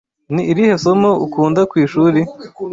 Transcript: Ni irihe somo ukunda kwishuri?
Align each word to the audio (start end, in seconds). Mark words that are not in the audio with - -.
Ni 0.33 0.43
irihe 0.51 0.75
somo 0.83 1.11
ukunda 1.25 1.61
kwishuri? 1.71 2.19